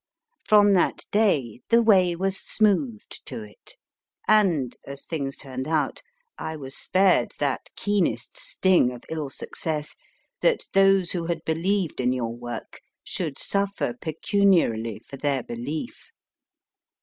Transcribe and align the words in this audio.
From 0.47 0.73
that 0.73 1.05
day 1.11 1.59
the 1.69 1.83
way 1.83 2.15
was 2.15 2.35
smoothed 2.35 3.23
to 3.27 3.43
it, 3.43 3.75
and, 4.27 4.75
as 4.83 5.05
things 5.05 5.37
turned 5.37 5.67
out, 5.67 6.01
I 6.39 6.55
was 6.55 6.75
spared 6.75 7.33
that 7.37 7.69
keenest 7.75 8.35
sting 8.35 8.91
of 8.91 9.03
ill 9.11 9.29
success, 9.29 9.93
that 10.41 10.65
those 10.73 11.11
who 11.11 11.25
had 11.27 11.45
believed 11.45 12.01
in 12.01 12.13
your 12.13 12.35
work 12.35 12.79
should 13.03 13.37
suffer 13.37 13.93
pecuniarily 13.93 14.97
for 15.07 15.17
their 15.17 15.43
belief. 15.43 16.09